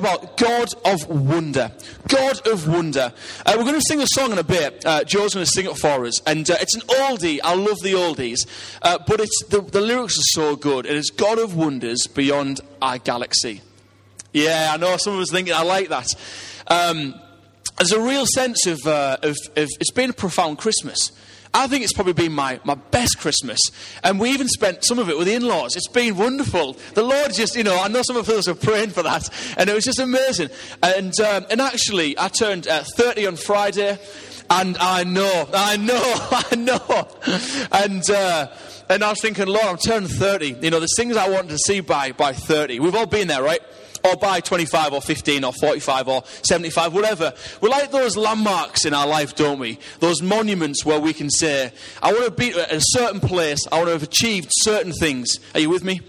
[0.00, 1.70] about God of wonder.
[2.08, 3.12] God of wonder.
[3.46, 4.84] Uh, we're going to sing a song in a bit.
[4.84, 6.20] Uh, Joe's going to sing it for us.
[6.22, 7.38] And uh, it's an oldie.
[7.44, 8.46] I love the oldies.
[8.82, 10.86] Uh, but it's, the, the lyrics are so good.
[10.86, 13.62] It is God of wonders beyond our galaxy.
[14.32, 16.06] Yeah, I know some of us thinking, I like that.
[16.66, 17.14] Um,
[17.78, 21.12] there's a real sense of, uh, of, of, it's been a profound Christmas.
[21.52, 23.58] I think it's probably been my, my best Christmas.
[24.04, 25.74] And we even spent some of it with the in laws.
[25.74, 26.74] It's been wonderful.
[26.94, 29.28] The Lord just, you know, I know some of us are praying for that.
[29.56, 30.50] And it was just amazing.
[30.82, 33.98] And, um, and actually, I turned uh, 30 on Friday.
[34.48, 37.08] And I know, I know, I know.
[37.72, 38.48] And, uh,
[38.88, 40.56] and I was thinking, Lord, I'm turning 30.
[40.62, 42.80] You know, there's things I want to see by, by 30.
[42.80, 43.60] We've all been there, right?
[44.04, 47.32] Or by 25 or 15 or 45 or 75, whatever.
[47.60, 49.78] We like those landmarks in our life, don't we?
[50.00, 53.76] Those monuments where we can say, I want to be at a certain place, I
[53.76, 55.28] want to have achieved certain things.
[55.54, 56.00] Are you with me?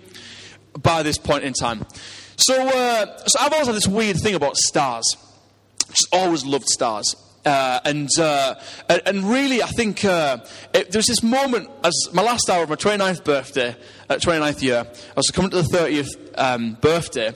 [0.82, 1.86] By this point in time.
[2.38, 5.06] So, uh, so I've always had this weird thing about stars.
[5.90, 7.16] Just always loved stars.
[7.46, 8.56] Uh, and, uh,
[8.88, 10.38] and really, I think uh,
[10.74, 13.76] it, there was this moment as my last hour of my 29th birthday,
[14.10, 17.34] uh, 29th year, I was coming to the 30th um, birthday,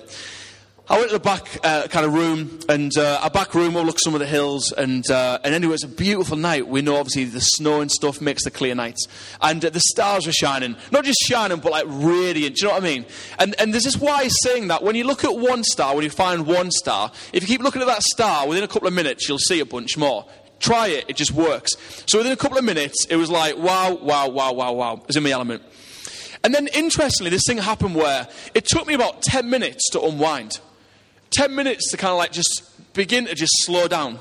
[0.88, 4.04] I went to the back uh, kind of room, and uh, our back room overlooks
[4.04, 4.72] some of the hills.
[4.72, 6.68] And, uh, and anyway, it's a beautiful night.
[6.68, 9.08] We know obviously the snow and stuff makes the clear nights.
[9.42, 10.76] And uh, the stars were shining.
[10.92, 12.58] Not just shining, but like radiant.
[12.58, 13.06] Do you know what I mean?
[13.40, 16.46] And, and this wise saying that when you look at one star, when you find
[16.46, 19.40] one star, if you keep looking at that star, within a couple of minutes, you'll
[19.40, 20.28] see a bunch more.
[20.60, 21.72] Try it, it just works.
[22.06, 24.94] So within a couple of minutes, it was like, wow, wow, wow, wow, wow.
[24.98, 25.64] It was in my element.
[26.44, 30.60] And then interestingly, this thing happened where it took me about 10 minutes to unwind.
[31.36, 34.20] 10 minutes to kind of like just begin to just slow down.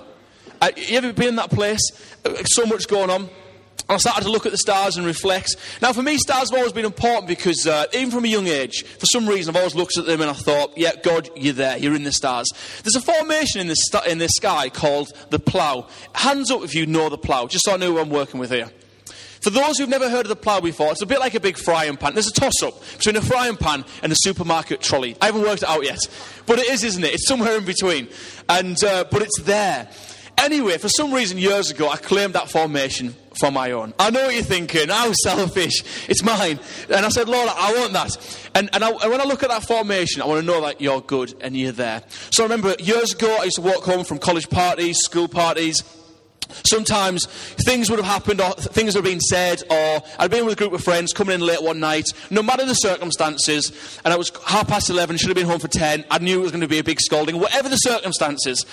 [0.60, 1.82] Uh, you ever been in that place?
[2.24, 3.28] Uh, so much going on.
[3.88, 5.56] I started to look at the stars and reflect.
[5.82, 8.82] Now, for me, stars have always been important because uh, even from a young age,
[8.82, 11.76] for some reason, I've always looked at them and I thought, yeah, God, you're there,
[11.76, 12.48] you're in the stars.
[12.82, 15.86] There's a formation in the, st- in the sky called the plough.
[16.14, 18.50] Hands up if you know the plough, just so I know who I'm working with
[18.50, 18.70] here.
[19.44, 21.58] For those who've never heard of the plough before, it's a bit like a big
[21.58, 22.14] frying pan.
[22.14, 25.18] There's a toss up between a frying pan and a supermarket trolley.
[25.20, 25.98] I haven't worked it out yet.
[26.46, 27.12] But it is, isn't it?
[27.12, 28.08] It's somewhere in between.
[28.48, 29.90] And, uh, but it's there.
[30.38, 33.92] Anyway, for some reason, years ago, I claimed that formation for my own.
[33.98, 34.88] I know what you're thinking.
[34.88, 35.84] How selfish.
[36.08, 36.58] It's mine.
[36.88, 38.48] And I said, Lord, I want that.
[38.54, 40.80] And, and, I, and, when I look at that formation, I want to know that
[40.80, 42.02] you're good and you're there.
[42.30, 45.84] So I remember years ago, I used to walk home from college parties, school parties,
[46.68, 47.26] Sometimes
[47.64, 50.72] things would have happened, or things have been said, or I'd been with a group
[50.72, 53.72] of friends coming in late one night, no matter the circumstances,
[54.04, 56.04] and I was half past 11, should have been home for 10.
[56.10, 57.38] I knew it was going to be a big scolding.
[57.38, 58.64] Whatever the circumstances,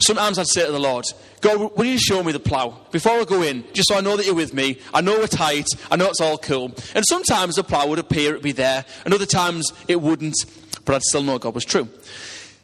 [0.00, 1.04] sometimes I'd say to the Lord,
[1.40, 4.16] God, will you show me the plough before I go in, just so I know
[4.16, 4.78] that you're with me?
[4.94, 6.72] I know we're tight, I know it's all cool.
[6.94, 10.36] And sometimes the plough would appear it'd be there, and other times it wouldn't,
[10.84, 11.88] but I'd still know God was true.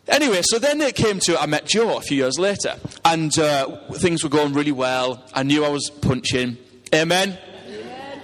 [0.09, 3.77] Anyway, so then it came to I met Joe a few years later, and uh,
[3.93, 5.23] things were going really well.
[5.35, 6.57] I knew I was punching.
[6.95, 7.39] Amen.
[7.69, 8.23] Amen.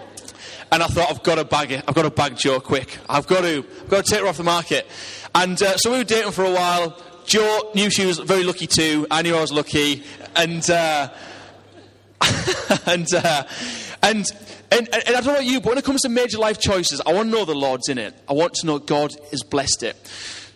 [0.72, 1.84] And I thought I've got to bag it.
[1.86, 2.98] I've got to bag Joe quick.
[3.06, 3.64] I've got to.
[3.82, 4.86] I've got to take her off the market.
[5.34, 6.98] And uh, so we were dating for a while.
[7.26, 9.06] Joe knew she was very lucky too.
[9.10, 10.04] I knew I was lucky,
[10.36, 11.10] and uh,
[12.86, 13.44] and, uh,
[14.02, 14.26] and
[14.72, 17.00] and, and, I don't know about you, but when it comes to major life choices,
[17.06, 18.14] I want to know the Lord's in it.
[18.28, 19.96] I want to know God has blessed it.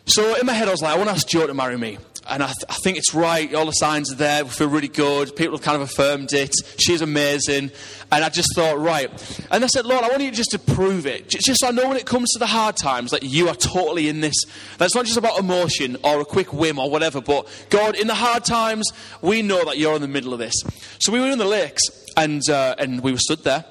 [0.08, 1.98] So in my head, I was like, I want to ask Joe to marry me.
[2.30, 3.54] And I, th- I, think it's right.
[3.54, 4.44] All the signs are there.
[4.44, 5.36] We feel really good.
[5.36, 6.54] People have kind of affirmed it.
[6.78, 7.70] She's amazing.
[8.10, 9.10] And I just thought, right.
[9.50, 11.28] And I said, Lord, I want you just to prove it.
[11.28, 14.08] Just so I know when it comes to the hard times that you are totally
[14.08, 14.34] in this.
[14.78, 17.20] That's not just about emotion or a quick whim or whatever.
[17.20, 18.90] But God, in the hard times,
[19.20, 20.54] we know that you're in the middle of this.
[21.00, 21.82] So we were in the lakes
[22.16, 23.64] and, uh, and we were stood there.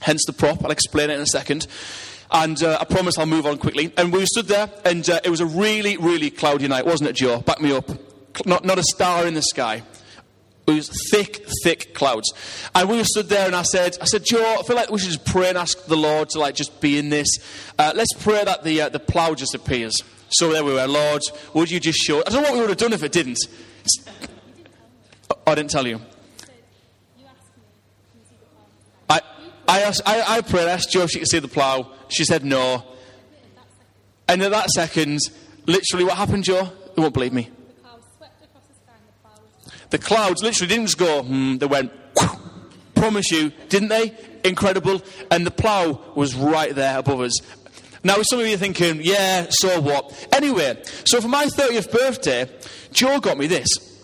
[0.00, 0.64] Hence the prop.
[0.64, 1.66] I'll explain it in a second.
[2.30, 3.92] And uh, I promise I'll move on quickly.
[3.96, 7.16] And we stood there, and uh, it was a really, really cloudy night, wasn't it,
[7.16, 7.40] Joe?
[7.40, 7.88] Back me up.
[8.44, 9.82] Not, not a star in the sky.
[10.66, 12.32] It was thick, thick clouds.
[12.74, 15.12] And we stood there, and I said, I said, Joe, I feel like we should
[15.12, 17.28] just pray and ask the Lord to like just be in this.
[17.78, 19.94] Uh, let's pray that the uh, the plough just appears.
[20.28, 21.22] So there we were, Lord,
[21.54, 22.18] would you just show?
[22.26, 23.38] I don't know what we would have done if it didn't.
[25.46, 26.00] I didn't tell you.
[29.68, 31.90] I, asked, I, I prayed, I asked Joe if she could see the plough.
[32.08, 32.84] She said no.
[34.28, 35.20] And at that second,
[35.66, 36.70] literally, what happened, Joe?
[36.96, 37.50] You won't believe me.
[39.90, 41.92] The clouds literally didn't just go, hmm, they went,
[42.94, 44.16] promise you, didn't they?
[44.44, 45.02] Incredible.
[45.30, 47.34] And the plough was right there above us.
[48.02, 50.28] Now, some of you are thinking, yeah, so what?
[50.32, 52.48] Anyway, so for my 30th birthday,
[52.92, 53.95] Joe got me this.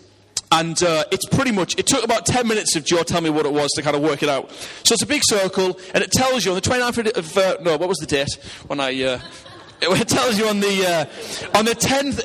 [0.53, 3.47] And uh, it's pretty much, it took about 10 minutes of Joe telling me what
[3.47, 4.51] it was to kind of work it out.
[4.85, 7.79] So it's a big circle, and it tells you on the 29th of, uh, no,
[7.79, 8.29] what was the date?
[8.67, 9.21] When I, uh,
[9.81, 11.09] it tells you on the,
[11.55, 12.21] uh, on the 10th,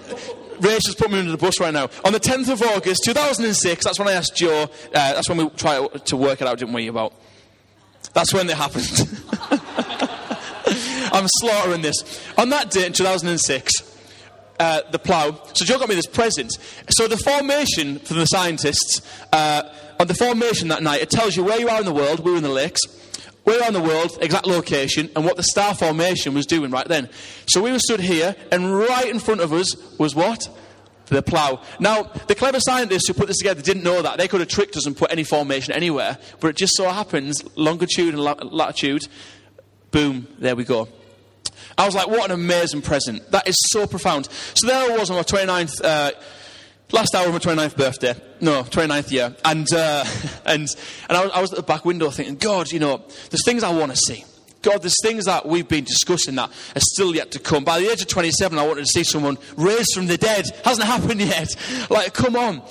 [0.60, 1.90] Rach just put me under the bus right now.
[2.04, 5.50] On the 10th of August 2006, that's when I asked Joe, uh, that's when we
[5.52, 7.14] tried to work it out, didn't we, about.
[8.14, 8.90] That's when it happened.
[11.14, 11.96] I'm slaughtering this.
[12.38, 13.87] On that date in 2006,
[14.60, 15.42] uh, the plough.
[15.54, 16.52] So Joe got me this present.
[16.90, 19.02] So the formation for the scientists,
[19.32, 19.64] uh,
[20.00, 22.20] on the formation that night, it tells you where you are in the world.
[22.22, 22.82] We were in the lakes.
[23.44, 27.10] Where in the world, exact location, and what the star formation was doing right then.
[27.48, 30.50] So we were stood here, and right in front of us was what?
[31.06, 31.62] The plough.
[31.80, 34.18] Now, the clever scientists who put this together didn't know that.
[34.18, 37.42] They could have tricked us and put any formation anywhere, but it just so happens,
[37.56, 39.08] longitude and latitude,
[39.92, 40.90] boom, there we go.
[41.78, 43.30] I was like, what an amazing present.
[43.32, 44.28] That is so profound.
[44.56, 46.12] So there I was on my 29th, uh,
[46.92, 48.16] last hour of my 29th birthday.
[48.42, 49.36] No, 29th year.
[49.46, 50.04] And, uh,
[50.46, 50.68] and,
[51.10, 53.64] and I was, I was at the back window thinking, God, you know, there's things
[53.64, 54.24] I want to see.
[54.64, 57.64] God, there's things that we've been discussing that are still yet to come.
[57.64, 60.46] By the age of 27, I wanted to see someone raised from the dead.
[60.66, 61.50] Hasn't happened yet.
[61.90, 62.62] Like, come on.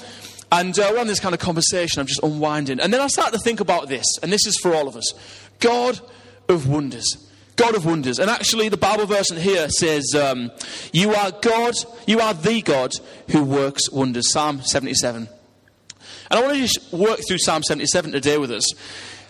[0.52, 2.00] And uh, we're on this kind of conversation.
[2.00, 2.80] I'm just unwinding.
[2.80, 5.14] And then I start to think about this, and this is for all of us
[5.58, 6.00] God
[6.48, 7.25] of wonders.
[7.56, 8.18] God of wonders.
[8.18, 10.50] And actually, the Bible verse in here says, um,
[10.92, 11.74] You are God,
[12.06, 12.92] you are the God
[13.30, 14.30] who works wonders.
[14.32, 15.28] Psalm 77.
[16.30, 18.64] And I want to just work through Psalm 77 today with us.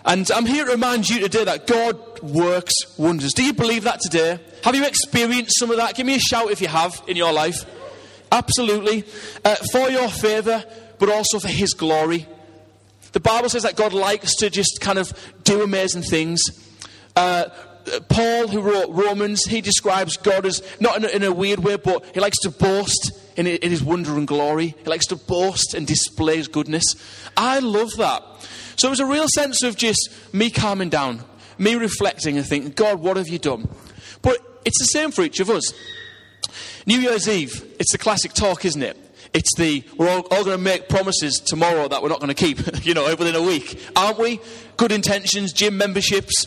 [0.05, 3.33] And I'm here to remind you today that God works wonders.
[3.33, 4.39] Do you believe that today?
[4.63, 5.97] Have you experienced some of that?
[5.97, 7.65] Give me a shout if you have in your life.
[8.31, 9.05] Absolutely.
[9.45, 10.65] Uh, for your favour,
[10.99, 12.27] but also for His glory.
[13.13, 15.13] The Bible says that God likes to just kind of
[15.43, 16.41] do amazing things.
[17.15, 17.47] Uh,
[17.93, 21.61] Uh, Paul, who wrote Romans, he describes God as not in a, in a weird
[21.61, 24.75] way, but he likes to boast in, in his wonder and glory.
[24.83, 26.85] He likes to boast and display his goodness.
[27.37, 28.23] I love that.
[28.77, 31.23] So it was a real sense of just me calming down,
[31.59, 33.69] me reflecting and thinking, God, what have you done?
[34.23, 35.73] But it's the same for each of us.
[36.87, 38.97] New Year's Eve, it's the classic talk, isn't it?
[39.33, 42.35] It's the, we're all, all going to make promises tomorrow that we're not going to
[42.35, 44.41] keep, you know, within a week, aren't we?
[44.77, 46.47] Good intentions, gym memberships,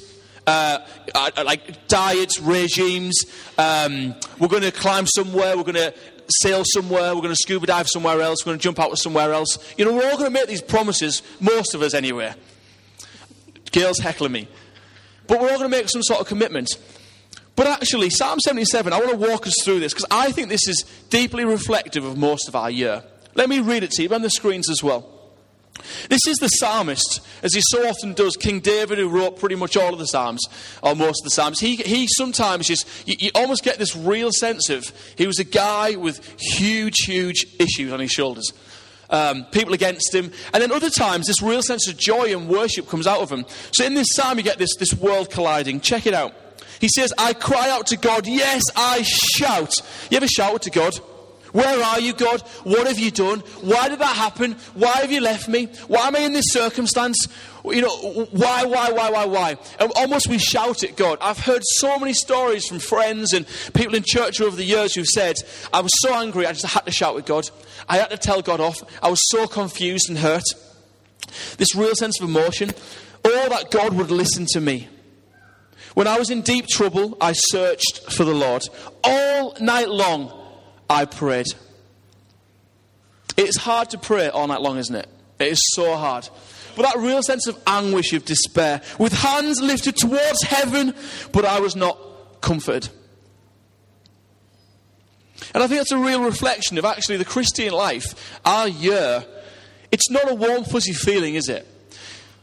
[0.50, 3.24] uh, like diets, regimes.
[3.58, 5.56] Um, we're going to climb somewhere.
[5.56, 5.94] We're going to
[6.42, 7.14] sail somewhere.
[7.16, 8.46] We're going to scuba dive somewhere else.
[8.46, 9.58] We're going to jump out of somewhere else.
[9.78, 12.34] You know, we're all going to make these promises, most of us anyway.
[13.72, 14.48] Girls heckling me.
[15.28, 16.70] But we're all going to make some sort of commitment.
[17.56, 20.68] But actually, Psalm 77, I want to walk us through this because I think this
[20.68, 23.04] is deeply reflective of most of our year.
[23.36, 25.19] Let me read it to you on the screens as well.
[26.10, 29.78] This is the psalmist, as he so often does, King David, who wrote pretty much
[29.78, 30.42] all of the Psalms,
[30.84, 31.60] or most of the Psalms.
[31.60, 35.44] He, he sometimes just, you, you almost get this real sense of he was a
[35.44, 38.52] guy with huge, huge issues on his shoulders.
[39.12, 40.32] Um, people against him.
[40.54, 43.46] And then other times, this real sense of joy and worship comes out of him.
[43.74, 45.80] So in this psalm, you get this, this world colliding.
[45.80, 46.34] Check it out.
[46.80, 48.28] He says, I cry out to God.
[48.28, 49.74] Yes, I shout.
[50.12, 50.94] You ever shouted to God?
[51.52, 52.42] Where are you, God?
[52.64, 53.40] What have you done?
[53.62, 54.54] Why did that happen?
[54.76, 55.66] Why have you left me?
[55.88, 57.28] Why am I in this circumstance?
[57.66, 59.58] You know, why, why, why, why, why?
[59.80, 61.18] And almost we shout at God.
[61.22, 65.08] I've heard so many stories from friends and people in church over the years who've
[65.08, 65.36] said,
[65.74, 67.50] I was so angry, I just had to shout at God.
[67.88, 68.82] I had to tell God off.
[69.02, 70.44] I was so confused and hurt.
[71.58, 72.70] This real sense of emotion.
[73.26, 74.88] Or that God would listen to me.
[75.96, 78.64] When I was in deep trouble, I searched for the Lord.
[79.04, 80.32] All night long,
[80.90, 81.48] I prayed.
[83.38, 85.08] It's hard to pray all night long, isn't it?
[85.40, 86.28] It is so hard.
[86.76, 90.94] But that real sense of anguish, of despair, with hands lifted towards heaven,
[91.32, 91.98] but I was not
[92.42, 92.90] comforted.
[95.54, 98.40] And I think that's a real reflection of actually the Christian life.
[98.46, 99.26] Our year,
[99.92, 101.68] it's not a warm, fuzzy feeling, is it?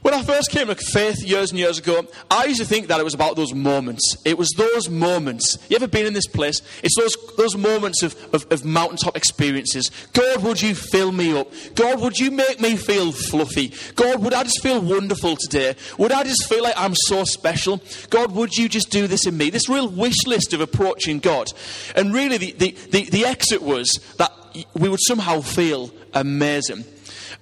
[0.06, 3.00] When I first came to faith years and years ago, I used to think that
[3.00, 4.16] it was about those moments.
[4.24, 5.58] It was those moments.
[5.68, 6.62] You ever been in this place?
[6.84, 9.90] It's those, those moments of, of, of mountaintop experiences.
[10.12, 11.50] God, would you fill me up?
[11.74, 13.72] God, would you make me feel fluffy?
[13.96, 15.74] God, would I just feel wonderful today?
[15.98, 17.82] Would I just feel like I'm so special?
[18.08, 19.50] God, would you just do this in me?
[19.50, 21.52] This real wish list of approaching God.
[21.96, 24.32] And really, the, the, the, the exit was that
[24.72, 26.84] we would somehow feel amazing.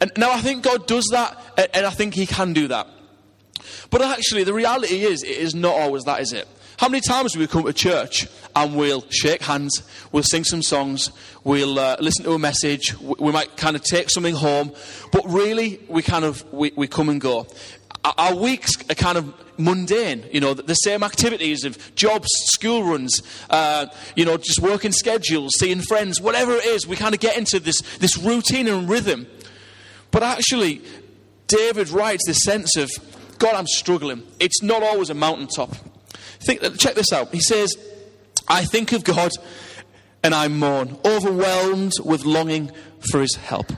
[0.00, 1.36] And now I think God does that,
[1.74, 2.88] and I think He can do that.
[3.90, 6.48] But actually, the reality is, it is not always that, is it?
[6.76, 10.62] How many times do we come to church and we'll shake hands, we'll sing some
[10.62, 11.10] songs,
[11.44, 14.72] we'll uh, listen to a message, we might kind of take something home,
[15.12, 17.46] but really we kind of we, we come and go.
[18.18, 23.22] Our weeks are kind of mundane, you know, the same activities of jobs, school runs,
[23.50, 27.38] uh, you know, just working schedules, seeing friends, whatever it is, we kind of get
[27.38, 29.26] into this, this routine and rhythm.
[30.14, 30.80] But actually,
[31.48, 32.88] David writes this sense of,
[33.38, 34.22] God, I'm struggling.
[34.38, 35.74] It's not always a mountaintop.
[36.46, 37.34] Think, check this out.
[37.34, 37.76] He says,
[38.46, 39.32] I think of God
[40.22, 42.70] and I mourn, overwhelmed with longing
[43.10, 43.72] for his help.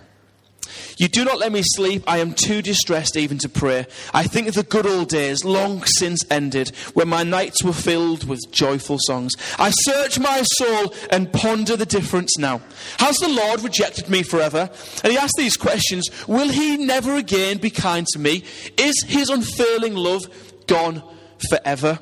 [0.97, 2.03] You do not let me sleep.
[2.07, 3.87] I am too distressed even to pray.
[4.15, 8.26] I think of the good old days, long since ended, when my nights were filled
[8.26, 9.35] with joyful songs.
[9.59, 12.62] I search my soul and ponder the difference now.
[12.99, 14.71] Has the Lord rejected me forever?
[15.05, 18.45] And he asks these questions Will he never again be kind to me?
[18.79, 20.23] Is his unfailing love
[20.67, 21.03] gone
[21.50, 21.99] forever?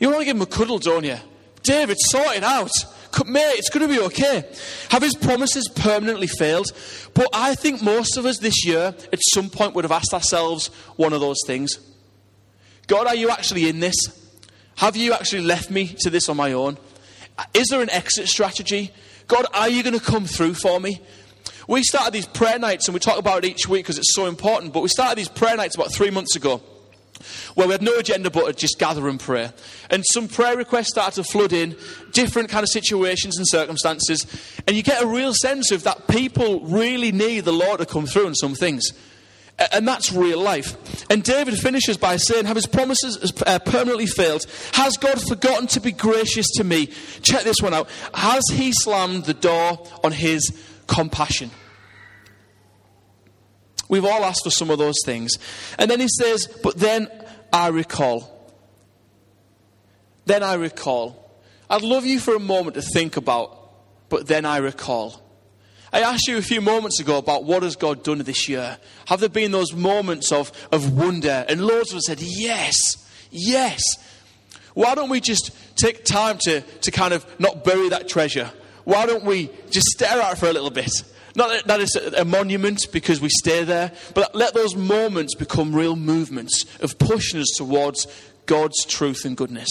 [0.00, 1.18] You want to give him a cuddle, don't you?
[1.62, 2.70] David, sort it out.
[3.26, 4.44] Mate, it's going to be okay.
[4.90, 6.72] Have his promises permanently failed?
[7.14, 10.68] But I think most of us this year, at some point, would have asked ourselves
[10.96, 11.78] one of those things
[12.86, 13.94] God, are you actually in this?
[14.76, 16.78] Have you actually left me to this on my own?
[17.54, 18.92] Is there an exit strategy?
[19.26, 21.00] God, are you going to come through for me?
[21.66, 24.26] We started these prayer nights, and we talk about it each week because it's so
[24.26, 24.72] important.
[24.72, 26.62] But we started these prayer nights about three months ago
[27.54, 29.50] where we had no agenda but just gather and pray.
[29.90, 31.76] And some prayer requests started to flood in,
[32.12, 34.26] different kind of situations and circumstances,
[34.66, 38.06] and you get a real sense of that people really need the Lord to come
[38.06, 38.92] through in some things.
[39.72, 40.76] And that's real life.
[41.10, 44.46] And David finishes by saying, Have his promises uh, permanently failed?
[44.74, 46.86] Has God forgotten to be gracious to me?
[47.22, 47.88] Check this one out.
[48.14, 50.56] Has he slammed the door on his
[50.86, 51.50] compassion?
[53.88, 55.32] We've all asked for some of those things.
[55.78, 57.08] And then he says, But then
[57.52, 58.34] I recall.
[60.26, 61.40] Then I recall.
[61.70, 63.56] I'd love you for a moment to think about,
[64.08, 65.22] but then I recall.
[65.92, 68.78] I asked you a few moments ago about what has God done this year.
[69.06, 71.46] Have there been those moments of, of wonder?
[71.48, 72.76] And loads of us said, Yes,
[73.30, 73.82] yes.
[74.74, 78.50] Why don't we just take time to, to kind of not bury that treasure?
[78.84, 80.90] Why don't we just stare at it for a little bit?
[81.38, 85.94] Not that it's a monument because we stay there, but let those moments become real
[85.94, 88.08] movements of pushing us towards
[88.46, 89.68] God's truth and goodness.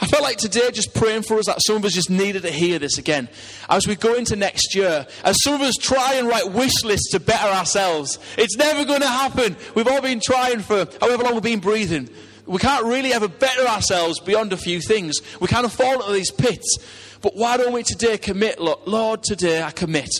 [0.00, 2.52] I felt like today just praying for us that some of us just needed to
[2.52, 3.28] hear this again.
[3.68, 7.10] As we go into next year, as some of us try and write wish lists
[7.10, 9.56] to better ourselves, it's never going to happen.
[9.74, 12.08] We've all been trying for however long we've been breathing.
[12.46, 15.16] We can't really ever better ourselves beyond a few things.
[15.40, 16.78] We kind of fall into these pits.
[17.22, 20.10] But why don't we today commit, Lord, today I commit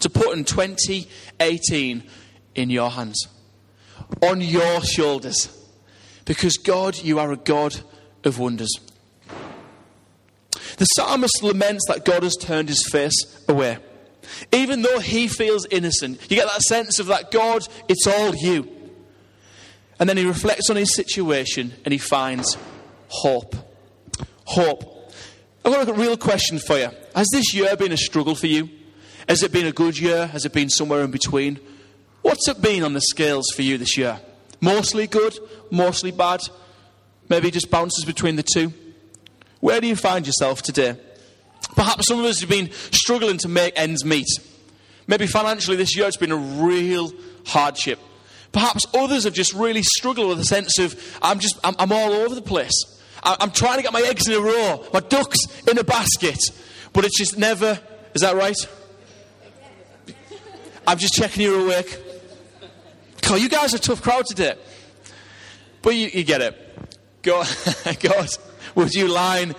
[0.00, 2.02] to put in 2018
[2.54, 3.28] in your hands,
[4.22, 5.52] on your shoulders.
[6.24, 7.80] Because God, you are a God
[8.24, 8.72] of wonders.
[10.78, 13.78] The psalmist laments that God has turned his face away.
[14.52, 18.68] Even though he feels innocent, you get that sense of that God, it's all you.
[19.98, 22.56] And then he reflects on his situation and he finds
[23.08, 23.54] hope.
[24.44, 25.12] Hope.
[25.64, 26.90] I've got a real question for you.
[27.14, 28.68] Has this year been a struggle for you?
[29.28, 30.28] Has it been a good year?
[30.28, 31.58] Has it been somewhere in between?
[32.22, 34.20] What's it been on the scales for you this year?
[34.60, 35.36] Mostly good?
[35.70, 36.40] Mostly bad?
[37.28, 38.72] Maybe just bounces between the two?
[39.60, 40.96] Where do you find yourself today?
[41.74, 44.28] Perhaps some of us have been struggling to make ends meet.
[45.06, 47.12] Maybe financially this year it's been a real
[47.46, 47.98] hardship.
[48.52, 52.12] Perhaps others have just really struggled with a sense of, I'm just, I'm, I'm all
[52.12, 52.72] over the place.
[53.22, 56.38] I, I'm trying to get my eggs in a row, my ducks in a basket,
[56.92, 57.78] but it's just never,
[58.14, 58.56] is that right?
[60.86, 61.98] I'm just checking you're awake.
[63.22, 64.54] God, you guys are a tough crowd today.
[65.82, 66.92] But you, you get it.
[67.22, 67.48] God,
[68.00, 68.28] God,
[68.76, 69.54] would you line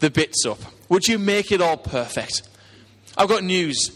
[0.00, 0.58] the bits up?
[0.90, 2.42] Would you make it all perfect?
[3.16, 3.90] I've got news.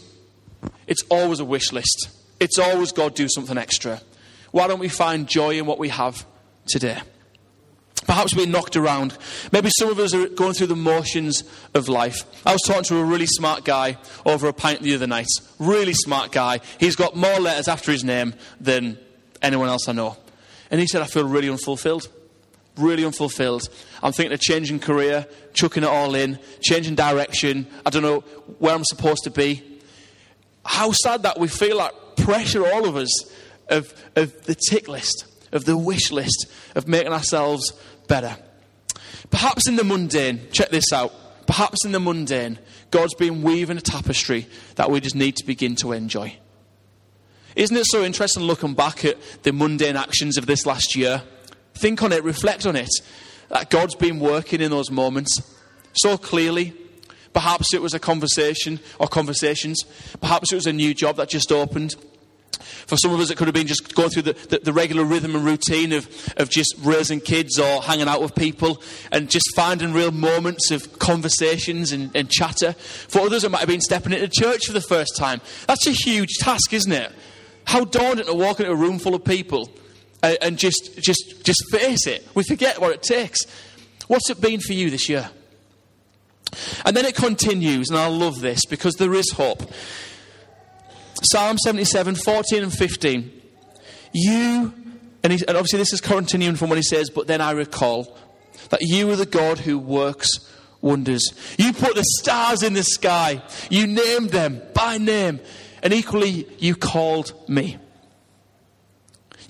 [0.87, 2.09] It's always a wish list.
[2.39, 4.01] It's always God do something extra.
[4.49, 6.25] Why don't we find joy in what we have
[6.65, 6.99] today?
[8.07, 9.17] Perhaps being knocked around.
[9.51, 11.43] Maybe some of us are going through the motions
[11.73, 12.25] of life.
[12.45, 15.27] I was talking to a really smart guy over a pint the other night.
[15.59, 16.61] Really smart guy.
[16.79, 18.97] He's got more letters after his name than
[19.41, 20.17] anyone else I know.
[20.71, 22.07] And he said, I feel really unfulfilled.
[22.77, 23.69] Really unfulfilled.
[24.01, 27.67] I'm thinking of changing career, chucking it all in, changing direction.
[27.85, 28.21] I don't know
[28.59, 29.61] where I'm supposed to be.
[30.65, 33.31] How sad that we feel that pressure, all of us,
[33.69, 37.73] of, of the tick list, of the wish list, of making ourselves
[38.11, 38.35] better.
[39.29, 41.13] Perhaps in the mundane, check this out.
[41.47, 42.59] Perhaps in the mundane,
[42.91, 46.35] God's been weaving a tapestry that we just need to begin to enjoy.
[47.55, 51.23] Isn't it so interesting looking back at the mundane actions of this last year?
[51.73, 52.89] Think on it, reflect on it.
[53.47, 55.41] That God's been working in those moments
[55.93, 56.73] so clearly.
[57.31, 59.85] Perhaps it was a conversation or conversations.
[60.19, 61.95] Perhaps it was a new job that just opened.
[62.59, 65.03] For some of us, it could have been just going through the, the, the, regular
[65.03, 68.81] rhythm and routine of, of just raising kids or hanging out with people
[69.11, 72.73] and just finding real moments of conversations and, and chatter.
[72.73, 75.41] For others, it might have been stepping into church for the first time.
[75.67, 77.11] That's a huge task, isn't it?
[77.65, 79.69] How daunting to walk into a room full of people
[80.21, 82.27] and, and just, just, just face it.
[82.35, 83.39] We forget what it takes.
[84.07, 85.29] What's it been for you this year?
[86.85, 89.71] And then it continues, and I love this because there is hope.
[91.21, 93.41] Psalm 77, 14 and 15.
[94.13, 94.73] You,
[95.23, 98.17] and, he, and obviously this is continuing from what he says, but then I recall
[98.69, 100.29] that you are the God who works
[100.81, 101.23] wonders.
[101.57, 105.39] You put the stars in the sky, you named them by name,
[105.83, 107.77] and equally you called me.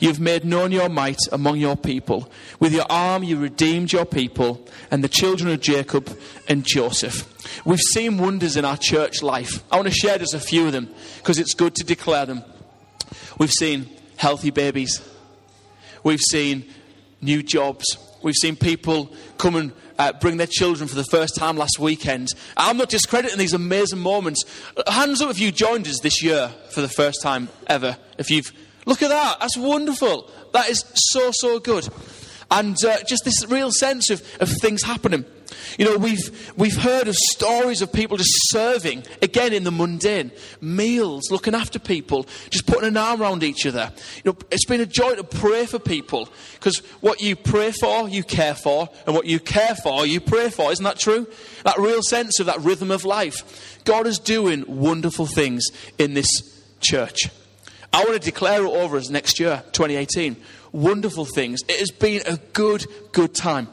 [0.02, 2.30] You've made known your might among your people.
[2.60, 6.18] With your arm, you redeemed your people and the children of Jacob
[6.50, 7.32] and Joseph.
[7.66, 9.64] We've seen wonders in our church life.
[9.72, 12.44] I want to share just a few of them because it's good to declare them.
[13.38, 15.08] We've seen healthy babies,
[16.04, 16.66] we've seen
[17.22, 17.86] new jobs,
[18.24, 22.30] we've seen people come and uh, bring their children for the first time last weekend.
[22.58, 24.44] I'm not discrediting these amazing moments.
[24.88, 27.98] Hands up if you joined us this year for the first time ever.
[28.18, 28.52] If you've
[28.86, 29.40] Look at that.
[29.40, 30.30] That's wonderful.
[30.54, 31.88] That is so, so good.
[32.50, 35.26] And uh, just this real sense of, of things happening.
[35.78, 40.32] You know, we've, we've heard of stories of people just serving, again in the mundane,
[40.60, 43.92] meals, looking after people, just putting an arm around each other.
[44.24, 48.10] You know, it's been a joy to pray for people because what you pray for,
[48.10, 50.72] you care for, and what you care for, you pray for.
[50.72, 51.28] Isn't that true?
[51.64, 53.82] That real sense of that rhythm of life.
[53.86, 55.66] God is doing wonderful things
[55.98, 56.30] in this
[56.82, 57.30] church.
[57.94, 60.38] I want to declare it over us next year, 2018.
[60.72, 61.62] Wonderful things.
[61.68, 63.68] It has been a good, good time.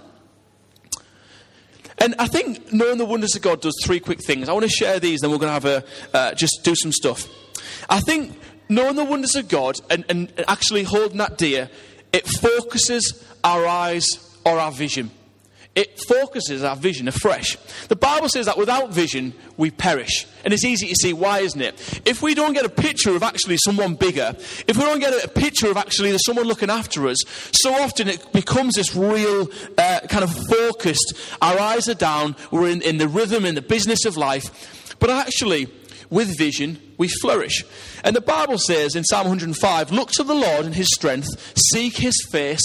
[1.98, 4.48] And I think knowing the wonders of God does three quick things.
[4.48, 5.84] I want to share these, then we're going to have a
[6.16, 7.28] uh, just do some stuff.
[7.88, 8.38] I think
[8.68, 11.70] knowing the wonders of God and, and actually holding that dear,
[12.12, 14.06] it focuses our eyes
[14.44, 15.10] or our vision
[15.74, 17.56] it focuses our vision afresh.
[17.88, 20.26] The Bible says that without vision, we perish.
[20.44, 22.00] And it's easy to see why, isn't it?
[22.04, 24.34] If we don't get a picture of actually someone bigger,
[24.66, 27.18] if we don't get a picture of actually there's someone looking after us,
[27.52, 31.14] so often it becomes this real uh, kind of focused.
[31.40, 34.96] Our eyes are down, we're in, in the rhythm, in the business of life.
[34.98, 35.68] But actually,
[36.10, 37.64] with vision, we flourish.
[38.02, 41.28] And the Bible says in Psalm 105 Look to the Lord and his strength,
[41.72, 42.62] seek his face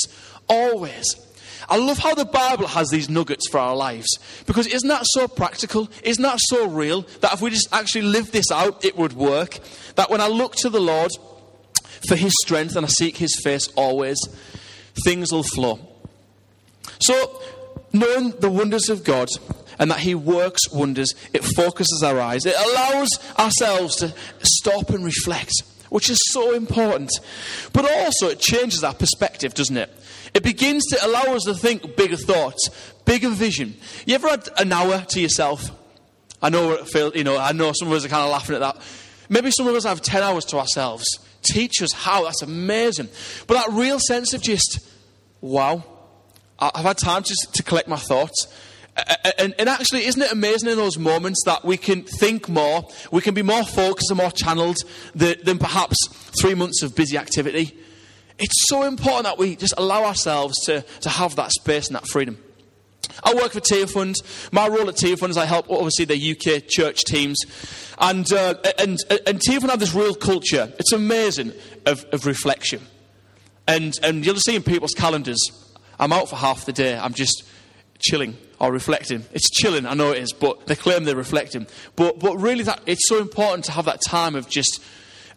[0.47, 1.22] always.
[1.69, 4.07] I love how the Bible has these nuggets for our lives.
[4.45, 5.89] Because isn't that so practical?
[6.03, 7.03] Isn't that so real?
[7.21, 9.59] That if we just actually live this out, it would work.
[9.95, 11.11] That when I look to the Lord
[12.07, 14.17] for His strength and I seek His face always,
[15.03, 15.79] things will flow.
[16.99, 17.41] So,
[17.91, 19.29] knowing the wonders of God
[19.79, 22.45] and that He works wonders, it focuses our eyes.
[22.45, 25.53] It allows ourselves to stop and reflect,
[25.89, 27.11] which is so important.
[27.71, 29.89] But also, it changes our perspective, doesn't it?
[30.33, 32.69] It begins to allow us to think bigger thoughts,
[33.05, 33.75] bigger vision.
[34.05, 35.69] You ever had an hour to yourself?
[36.41, 36.83] I know
[37.15, 38.77] you know, I know some of us are kind of laughing at that.
[39.29, 41.05] Maybe some of us have 10 hours to ourselves.
[41.43, 42.23] Teach us how.
[42.23, 43.09] That's amazing.
[43.47, 44.79] But that real sense of just,
[45.39, 45.83] wow,
[46.59, 48.47] I've had time just to collect my thoughts.
[49.39, 53.21] And, and, actually, isn't it amazing in those moments that we can think more, we
[53.21, 54.77] can be more focused and more channeled
[55.15, 55.95] than, than perhaps
[56.39, 57.75] three months of busy activity?
[58.43, 62.05] It's so important that we just allow ourselves to, to have that space and that
[62.09, 62.37] freedom.
[63.23, 64.15] I work for Tearfund.
[64.51, 67.39] My role at Tearfund is I help, obviously, the UK church teams.
[67.99, 70.73] And, uh, and, and Tearfund have this real culture.
[70.77, 71.53] It's amazing
[71.85, 72.81] of, of reflection.
[73.65, 75.39] And, and you'll see in people's calendars,
[75.97, 76.97] I'm out for half the day.
[76.97, 77.45] I'm just
[77.99, 79.23] chilling or reflecting.
[79.31, 81.65] It's chilling, I know it is, but they claim they're reflecting.
[81.95, 84.83] But, but really, that, it's so important to have that time of just,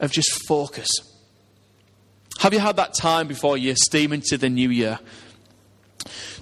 [0.00, 0.88] of just focus.
[2.40, 4.98] Have you had that time before you steam into the new year?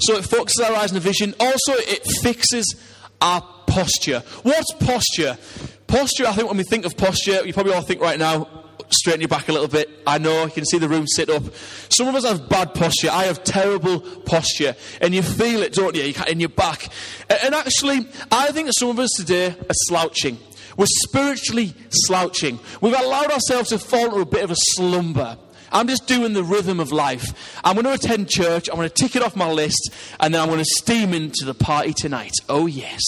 [0.00, 1.34] So it focuses our eyes on the vision.
[1.40, 2.74] Also, it fixes
[3.20, 4.20] our posture.
[4.42, 5.38] What's posture?
[5.86, 8.48] Posture, I think when we think of posture, you probably all think right now,
[8.90, 9.88] straighten your back a little bit.
[10.06, 11.42] I know, you can see the room sit up.
[11.88, 13.10] Some of us have bad posture.
[13.10, 14.74] I have terrible posture.
[15.00, 16.88] And you feel it, don't you, in your back.
[17.28, 20.38] And actually, I think some of us today are slouching.
[20.76, 22.58] We're spiritually slouching.
[22.80, 25.38] We've allowed ourselves to fall into a bit of a slumber.
[25.74, 27.60] I'm just doing the rhythm of life.
[27.64, 30.40] I'm going to attend church, I'm going to tick it off my list, and then
[30.40, 32.32] I'm going to steam into the party tonight.
[32.48, 33.02] Oh, yes.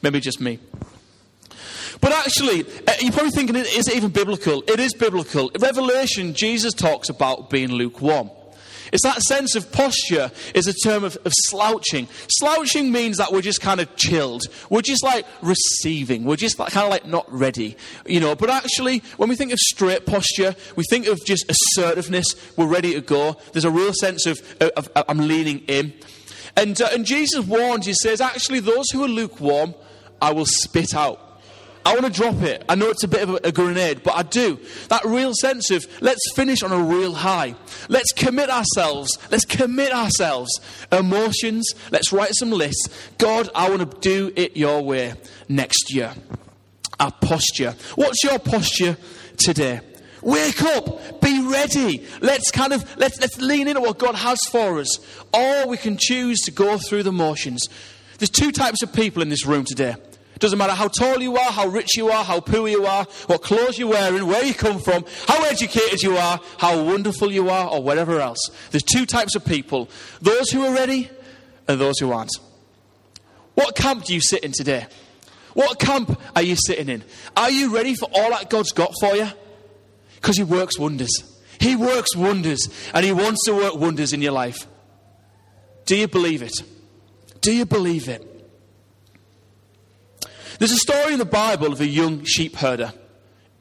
[0.00, 0.58] Maybe just me.
[2.00, 4.64] But actually, uh, you're probably thinking, is it even biblical?
[4.66, 5.50] It is biblical.
[5.60, 8.30] Revelation, Jesus talks about being lukewarm.
[8.92, 12.08] It's that sense of posture is a term of, of slouching.
[12.28, 14.42] Slouching means that we're just kind of chilled.
[14.68, 16.24] We're just like receiving.
[16.24, 17.76] We're just like, kind of like not ready.
[18.06, 22.36] You know, but actually, when we think of straight posture, we think of just assertiveness.
[22.56, 23.38] We're ready to go.
[23.52, 25.94] There's a real sense of, of, of I'm leaning in.
[26.54, 29.74] And, uh, and Jesus warns, he says, actually, those who are lukewarm,
[30.20, 31.31] I will spit out.
[31.84, 32.64] I want to drop it.
[32.68, 34.58] I know it's a bit of a, grenade, but I do.
[34.88, 37.54] That real sense of let's finish on a real high.
[37.88, 39.18] Let's commit ourselves.
[39.30, 40.60] Let's commit ourselves.
[40.92, 41.68] Emotions.
[41.90, 42.88] Let's write some lists.
[43.18, 45.14] God, I want to do it your way
[45.48, 46.14] next year.
[47.00, 47.74] Our posture.
[47.96, 48.96] What's your posture
[49.36, 49.80] today?
[50.22, 52.06] Wake up, be ready.
[52.20, 55.00] Let's kind of let's let's lean into what God has for us.
[55.34, 57.66] Or we can choose to go through the motions.
[58.18, 59.96] There's two types of people in this room today.
[60.42, 63.42] Doesn't matter how tall you are, how rich you are, how poor you are, what
[63.42, 67.70] clothes you're wearing, where you come from, how educated you are, how wonderful you are,
[67.70, 68.50] or whatever else.
[68.72, 69.88] There's two types of people
[70.20, 71.08] those who are ready
[71.68, 72.32] and those who aren't.
[73.54, 74.88] What camp do you sit in today?
[75.54, 77.04] What camp are you sitting in?
[77.36, 79.28] Are you ready for all that God's got for you?
[80.16, 81.22] Because He works wonders.
[81.60, 84.66] He works wonders, and He wants to work wonders in your life.
[85.86, 86.64] Do you believe it?
[87.40, 88.31] Do you believe it?
[90.58, 92.92] There's a story in the Bible of a young sheep herder.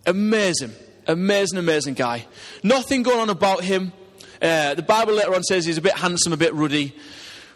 [0.06, 0.72] Amazing,
[1.08, 2.26] amazing, amazing guy.
[2.64, 3.94] Nothing going on about him.
[4.42, 6.96] Uh, the Bible later on says he's a bit handsome, a bit ruddy,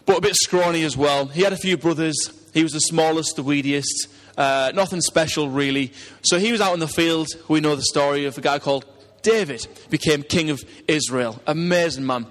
[0.04, 1.26] but a bit scrawny as well.
[1.26, 2.16] He had a few brothers.
[2.54, 4.08] He was the smallest, the weediest.
[4.36, 5.92] Uh, nothing special, really.
[6.22, 7.28] So he was out in the field.
[7.48, 8.84] We know the story of a guy called
[9.26, 11.42] David, became king of Israel.
[11.48, 12.28] Amazing man.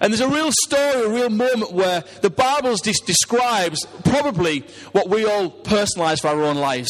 [0.00, 4.60] And there's a real story, a real moment where the Bible de- describes probably
[4.92, 6.88] what we all personalize for our own lives.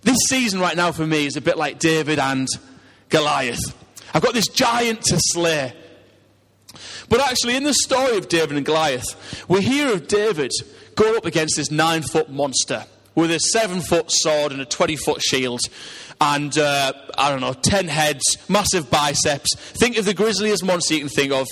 [0.00, 2.48] This season right now for me is a bit like David and
[3.10, 3.60] Goliath.
[4.14, 5.74] I've got this giant to slay.
[7.10, 10.52] But actually, in the story of David and Goliath, we hear of David
[10.94, 14.96] going up against this nine foot monster with a seven foot sword and a 20
[14.96, 15.60] foot shield
[16.20, 19.54] and uh, I don't know, 10 heads, massive biceps.
[19.54, 21.46] Think of the grisliest monster you can think of.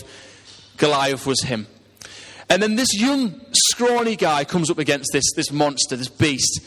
[0.77, 1.67] Goliath was him.
[2.51, 6.61] And then this young, scrawny guy comes up against this, this monster, this beast.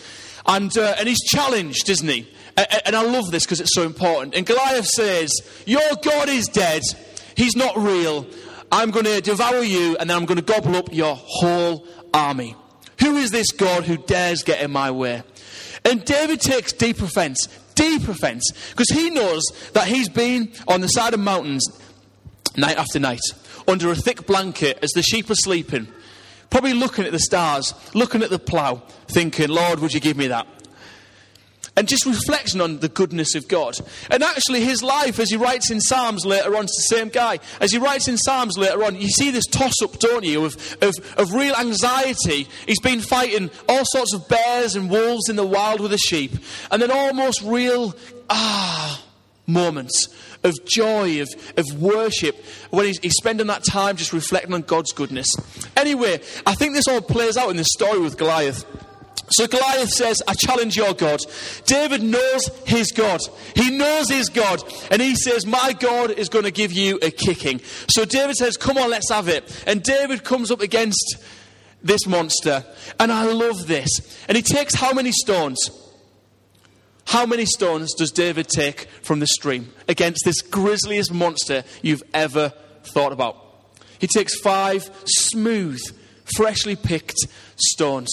[0.45, 2.27] And, uh, and he's challenged, isn't he?
[2.57, 4.35] And, and I love this because it's so important.
[4.35, 5.31] And Goliath says,
[5.65, 6.81] Your God is dead.
[7.35, 8.27] He's not real.
[8.71, 12.55] I'm going to devour you and then I'm going to gobble up your whole army.
[12.99, 15.23] Who is this God who dares get in my way?
[15.83, 17.47] And David takes deep offense,
[17.81, 21.65] deep offense, because he knows that he's been on the side of mountains
[22.55, 23.21] night after night
[23.67, 25.87] under a thick blanket as the sheep are sleeping,
[26.49, 30.27] probably looking at the stars, looking at the plough, thinking, Lord, would you give me
[30.27, 30.47] that?
[31.81, 33.75] And just reflecting on the goodness of God.
[34.11, 37.39] And actually, his life, as he writes in Psalms later on, it's the same guy.
[37.59, 40.77] As he writes in Psalms later on, you see this toss up, don't you, of,
[40.83, 42.47] of, of real anxiety.
[42.67, 46.33] He's been fighting all sorts of bears and wolves in the wild with the sheep.
[46.69, 47.95] And then almost real,
[48.29, 49.03] ah,
[49.47, 50.07] moments
[50.43, 52.35] of joy, of, of worship,
[52.69, 55.35] when he's, he's spending that time just reflecting on God's goodness.
[55.75, 58.65] Anyway, I think this all plays out in the story with Goliath.
[59.31, 61.21] So Goliath says, I challenge your God.
[61.65, 63.21] David knows his God.
[63.55, 64.61] He knows his God.
[64.91, 67.61] And he says, My God is going to give you a kicking.
[67.87, 69.63] So David says, Come on, let's have it.
[69.65, 71.17] And David comes up against
[71.81, 72.65] this monster.
[72.99, 73.89] And I love this.
[74.27, 75.59] And he takes how many stones?
[77.05, 82.53] How many stones does David take from the stream against this grisliest monster you've ever
[82.83, 83.37] thought about?
[83.99, 85.79] He takes five smooth,
[86.35, 87.19] freshly picked
[87.55, 88.09] stones.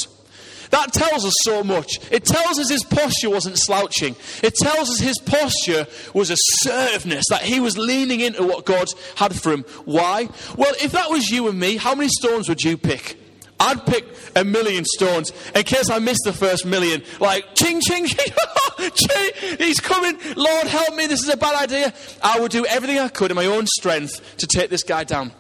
[0.70, 1.98] That tells us so much.
[2.10, 4.16] It tells us his posture wasn't slouching.
[4.42, 9.34] It tells us his posture was assertiveness, that he was leaning into what God had
[9.34, 9.64] for him.
[9.84, 10.28] Why?
[10.56, 13.18] Well, if that was you and me, how many stones would you pick?
[13.60, 17.02] I'd pick a million stones in case I missed the first million.
[17.18, 20.16] Like, ching, ching, ching, ching, he's coming.
[20.36, 21.06] Lord, help me.
[21.06, 21.92] This is a bad idea.
[22.22, 25.32] I would do everything I could in my own strength to take this guy down.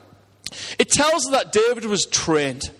[0.78, 2.70] It tells us that David was trained.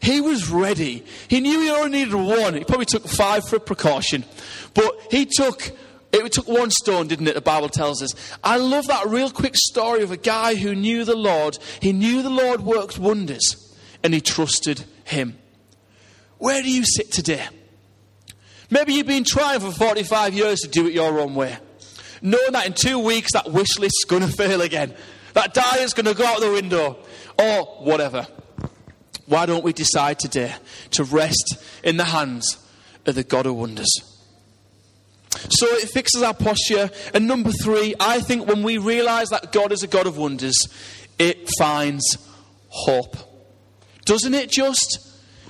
[0.00, 1.04] He was ready.
[1.28, 2.54] He knew he only needed one.
[2.54, 4.24] He probably took five for precaution.
[4.74, 5.72] But he took
[6.12, 7.34] it took one stone, didn't it?
[7.34, 8.12] The Bible tells us.
[8.42, 11.58] I love that real quick story of a guy who knew the Lord.
[11.80, 15.38] He knew the Lord worked wonders and he trusted him.
[16.38, 17.46] Where do you sit today?
[18.70, 21.56] Maybe you've been trying for 45 years to do it your own way.
[22.22, 24.94] Knowing that in two weeks that wish list's going to fail again.
[25.34, 26.98] That diet's going to go out the window.
[27.38, 28.26] Or whatever.
[29.28, 30.54] Why don't we decide today
[30.92, 32.56] to rest in the hands
[33.04, 33.90] of the God of wonders?
[35.50, 36.90] So it fixes our posture.
[37.12, 40.56] And number three, I think when we realize that God is a God of wonders,
[41.18, 42.04] it finds
[42.68, 43.16] hope.
[44.06, 44.98] Doesn't it just?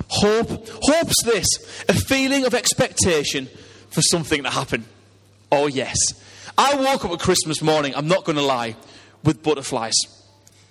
[0.08, 0.68] Hope.
[0.82, 1.46] Hope's this
[1.88, 3.48] a feeling of expectation
[3.90, 4.86] for something to happen.
[5.52, 5.96] Oh, yes.
[6.56, 8.74] I woke up at Christmas morning, I'm not going to lie,
[9.22, 9.94] with butterflies.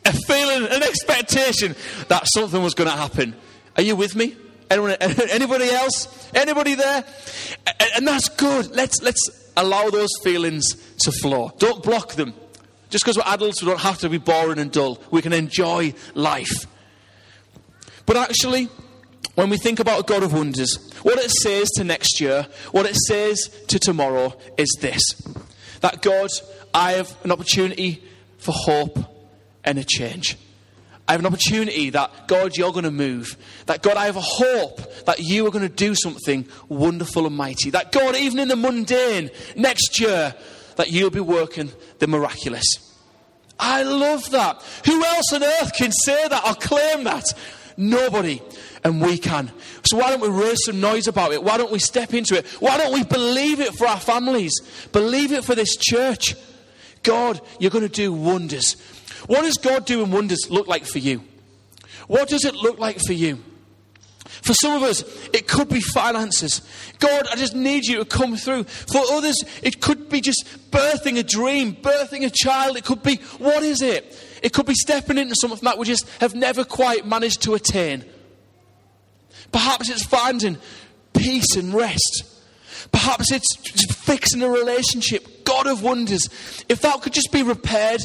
[0.08, 1.76] A feeling, an expectation
[2.08, 3.36] that something was going to happen.
[3.76, 4.38] Are you with me?
[4.70, 6.30] Anyone, anybody else?
[6.34, 7.04] Anybody there?
[7.96, 8.72] And, that's good.
[8.72, 11.52] Let's, let's allow those feelings to flow.
[11.58, 12.34] Don't block them.
[12.90, 15.02] Just because we're adults, we don't have to be boring and dull.
[15.12, 16.68] We can enjoy life.
[18.06, 18.70] But actually,
[19.36, 22.86] when we think about a God of wonders, what it says to next year, what
[22.86, 25.02] it says to tomorrow is this
[25.82, 26.30] that God,
[26.74, 28.02] I have an opportunity
[28.38, 29.17] for hope
[29.68, 30.38] and a change.
[31.08, 33.38] I have an opportunity that God, you're going to move.
[33.66, 37.36] That God, I have a hope that you are going to do something wonderful and
[37.36, 37.70] mighty.
[37.70, 40.34] That God, even in the mundane next year,
[40.78, 42.66] that you'll be working the miraculous.
[43.60, 44.64] I love that.
[44.86, 47.26] Who else on earth can say that or claim that?
[47.76, 48.42] Nobody.
[48.84, 49.52] And we can.
[49.84, 51.44] So why don't we raise some noise about it?
[51.44, 52.48] Why don't we step into it?
[52.60, 54.54] Why don't we believe it for our families?
[54.94, 56.36] Believe it for this church.
[57.04, 58.76] God, you're going to do wonders.
[59.28, 61.24] What does God doing wonders look like for you?
[62.08, 63.44] What does it look like for you?
[64.42, 66.62] For some of us, it could be finances.
[67.00, 68.64] God, I just need you to come through.
[68.64, 72.78] For others, it could be just birthing a dream, birthing a child.
[72.78, 74.18] It could be, what is it?
[74.44, 78.06] It could be stepping into something that we just have never quite managed to attain.
[79.52, 80.58] Perhaps it's finding
[81.14, 82.26] peace and rest.
[82.92, 85.46] Perhaps it's fixing a relationship.
[85.46, 86.28] God of wonders.
[86.70, 88.02] If that could just be repaired,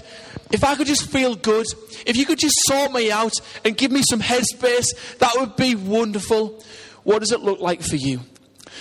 [0.53, 1.67] if I could just feel good,
[2.07, 3.33] if you could just sort me out
[3.65, 6.63] and give me some headspace, that would be wonderful.
[7.05, 8.21] What does it look like for you?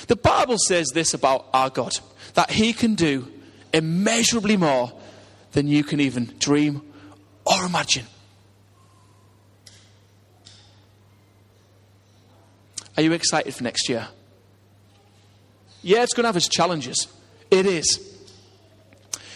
[0.07, 1.93] The Bible says this about our God
[2.33, 3.31] that He can do
[3.73, 4.91] immeasurably more
[5.53, 6.81] than you can even dream
[7.45, 8.05] or imagine.
[12.97, 14.07] Are you excited for next year?
[15.81, 17.07] Yeah, it's going to have its challenges.
[17.49, 18.10] It is.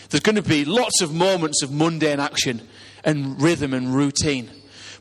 [0.10, 2.62] There's going to be lots of moments of mundane action
[3.04, 4.50] and rhythm and routine.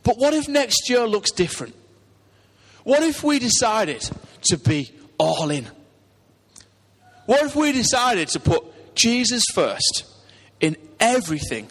[0.03, 1.75] But what if next year looks different?
[2.85, 4.09] What if we decided
[4.43, 5.67] to be all in?
[7.27, 10.05] What if we decided to put Jesus first
[10.61, 11.69] in everything?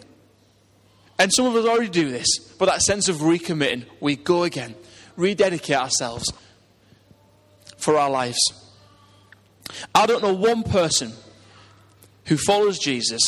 [1.18, 4.74] And some of us already do this, but that sense of recommitting, we go again,
[5.16, 6.32] rededicate ourselves
[7.76, 8.40] for our lives.
[9.94, 11.12] I don't know one person
[12.26, 13.20] who follows Jesus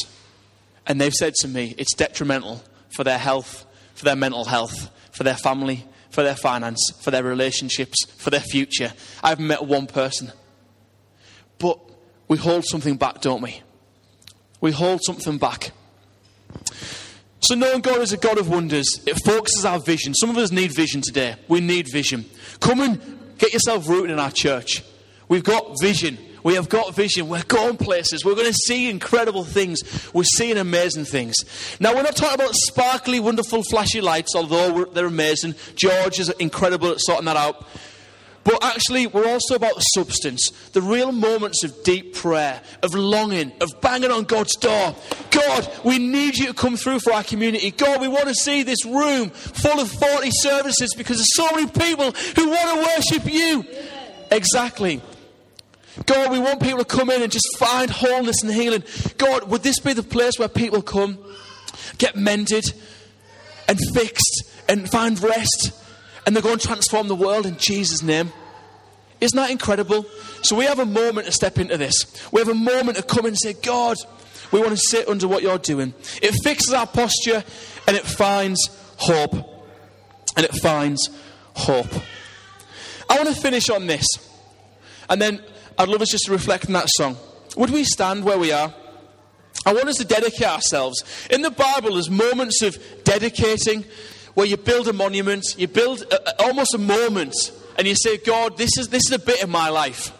[0.86, 5.24] and they've said to me it's detrimental for their health, for their mental health, for
[5.24, 8.92] their family, for their finance, for their relationships, for their future.
[9.22, 10.32] I've met one person.
[11.58, 11.78] But
[12.28, 13.62] we hold something back, don't we?
[14.60, 15.72] We hold something back.
[17.40, 20.14] So, knowing God is a God of wonders, it focuses our vision.
[20.14, 21.36] Some of us need vision today.
[21.48, 22.24] We need vision.
[22.60, 24.82] Come and get yourself rooted in our church.
[25.28, 26.18] We've got vision.
[26.46, 27.26] We have got vision.
[27.28, 28.24] We're going places.
[28.24, 29.80] We're going to see incredible things.
[30.14, 31.34] We're seeing amazing things.
[31.80, 35.56] Now, we're not talking about sparkly, wonderful, flashy lights, although they're amazing.
[35.74, 37.66] George is incredible at sorting that out.
[38.44, 43.80] But actually, we're also about substance, the real moments of deep prayer, of longing, of
[43.80, 44.94] banging on God's door.
[45.32, 47.72] God, we need you to come through for our community.
[47.72, 51.66] God, we want to see this room full of 40 services because there's so many
[51.66, 53.64] people who want to worship you.
[54.30, 55.02] Exactly.
[56.04, 58.84] God, we want people to come in and just find wholeness and healing.
[59.16, 61.18] God, would this be the place where people come,
[61.96, 62.64] get mended
[63.66, 65.72] and fixed and find rest
[66.26, 68.32] and they're going to transform the world in Jesus' name?
[69.20, 70.04] Isn't that incredible?
[70.42, 71.94] So we have a moment to step into this.
[72.30, 73.96] We have a moment to come and say, God,
[74.52, 75.94] we want to sit under what you're doing.
[76.20, 77.42] It fixes our posture
[77.88, 79.34] and it finds hope.
[80.36, 81.08] And it finds
[81.54, 81.88] hope.
[83.08, 84.06] I want to finish on this.
[85.08, 85.40] And then
[85.78, 87.16] I'd love us just to reflect on that song.
[87.56, 88.72] Would we stand where we are?
[89.64, 91.02] I want us to dedicate ourselves.
[91.30, 93.84] In the Bible, there's moments of dedicating
[94.34, 97.34] where you build a monument, you build a, almost a moment,
[97.76, 100.12] and you say, God, this is, this is a bit of my life.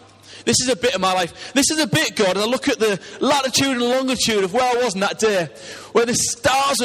[0.43, 1.53] This is a bit of my life.
[1.53, 2.31] This is a bit, God.
[2.31, 5.49] And I look at the latitude and longitude of where I was in that day,
[5.91, 6.77] where the stars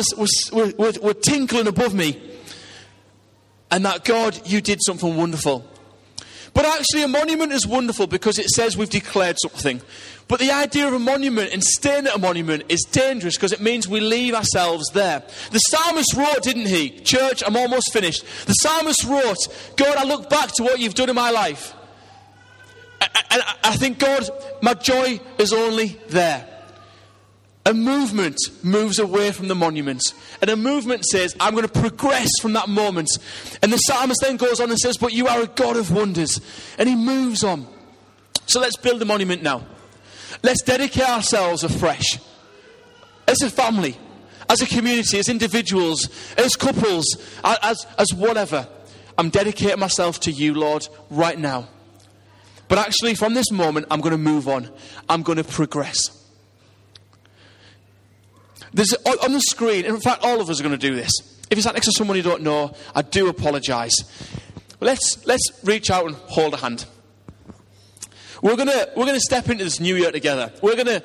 [0.52, 2.20] were, were, were tinkling above me.
[3.70, 5.66] And that, God, you did something wonderful.
[6.54, 9.80] But actually, a monument is wonderful because it says we've declared something.
[10.28, 13.60] But the idea of a monument and staying at a monument is dangerous because it
[13.60, 15.22] means we leave ourselves there.
[15.50, 17.00] The psalmist wrote, didn't he?
[17.00, 18.24] Church, I'm almost finished.
[18.46, 19.38] The psalmist wrote,
[19.76, 21.74] God, I look back to what you've done in my life.
[23.30, 24.28] And I think, God,
[24.62, 26.46] my joy is only there.
[27.64, 30.02] A movement moves away from the monument.
[30.40, 33.08] And a movement says, I'm going to progress from that moment.
[33.62, 36.40] And the psalmist then goes on and says, But you are a God of wonders.
[36.76, 37.66] And he moves on.
[38.46, 39.64] So let's build a monument now.
[40.42, 42.18] Let's dedicate ourselves afresh.
[43.28, 43.96] As a family,
[44.48, 47.06] as a community, as individuals, as couples,
[47.44, 48.66] as, as whatever.
[49.16, 51.68] I'm dedicating myself to you, Lord, right now.
[52.66, 54.68] But actually, from this moment, I'm going to move on.
[55.08, 56.21] I'm going to progress.
[58.74, 61.12] There's, on the screen, in fact, all of us are going to do this.
[61.50, 63.94] If you're sat next to someone you don't know, I do apologise.
[64.80, 66.86] Let's, let's reach out and hold a hand.
[68.40, 70.52] We're going to, we're to step into this new year together.
[70.62, 71.02] We're going to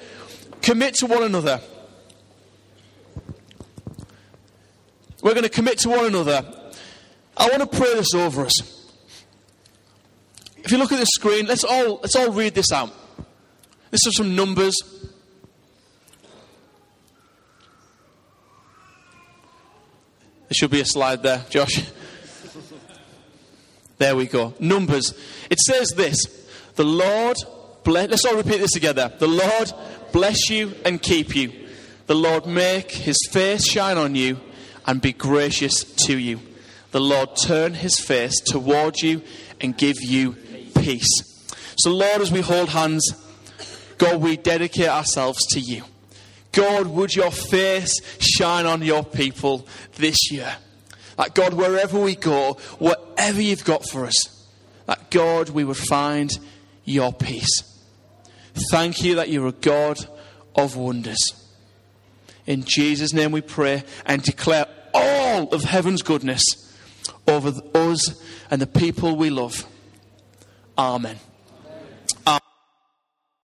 [0.62, 1.62] commit to one another.
[5.22, 6.46] We're going to commit to one another.
[7.36, 8.78] I want to pray this over us.
[10.64, 12.94] If you look at the screen, let's all, let's all read this out.
[13.92, 14.76] This is some numbers.
[20.48, 21.92] There should be a slide there, Josh.
[23.98, 24.54] There we go.
[24.60, 25.14] Numbers.
[25.50, 26.18] It says this
[26.76, 27.38] The Lord
[27.84, 28.10] bless.
[28.10, 29.12] Let's all repeat this together.
[29.18, 29.74] The Lord
[30.12, 31.52] bless you and keep you.
[32.06, 34.40] The Lord make his face shine on you
[34.86, 36.40] and be gracious to you.
[36.92, 39.22] The Lord turn his face toward you
[39.60, 40.34] and give you
[40.80, 41.10] peace.
[41.80, 43.06] So, Lord, as we hold hands,
[43.98, 45.84] God, we dedicate ourselves to you.
[46.52, 50.56] God, would your face shine on your people this year?
[51.18, 54.48] That God, wherever we go, whatever you've got for us,
[54.86, 56.32] that God, we would find
[56.84, 57.64] your peace.
[58.72, 60.00] Thank you that you're a God
[60.56, 61.20] of wonders.
[62.46, 66.44] In Jesus' name we pray and declare all of heaven's goodness
[67.28, 69.66] over us and the people we love.
[70.78, 71.18] Amen.